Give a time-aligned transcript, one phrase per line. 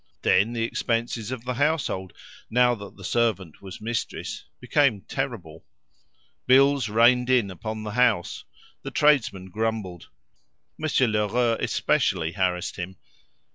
[0.23, 2.11] Then the expenses of the household,
[2.49, 5.63] now that the servant was mistress, became terrible.
[6.47, 8.43] Bills rained in upon the house;
[8.81, 10.09] the tradesmen grumbled;
[10.75, 12.95] Monsieur Lheureux especially harassed him.